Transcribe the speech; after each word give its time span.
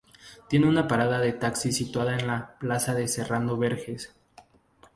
Tiene 0.49 0.67
una 0.67 0.87
parada 0.87 1.19
de 1.19 1.31
taxi 1.31 1.71
situada 1.71 2.17
en 2.17 2.25
la 2.25 2.55
Plaza 2.57 2.95
de 2.95 3.07
Serrano 3.07 3.55
Berges. 3.55 4.11